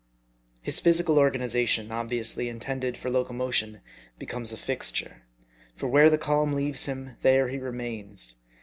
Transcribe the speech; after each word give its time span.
His 0.63 0.79
physical 0.79 1.19
organization, 1.19 1.91
obviously 1.91 2.49
intended 2.49 2.97
for 2.97 3.11
locomo 3.11 3.53
tion, 3.53 3.81
becomes 4.17 4.51
a 4.51 4.57
fixture; 4.57 5.27
for 5.75 5.89
where 5.89 6.09
the 6.09 6.17
calm 6.17 6.53
leaves 6.53 6.87
him, 6.87 7.17
there 7.21 7.49
he 7.49 7.59
remains. 7.59 8.33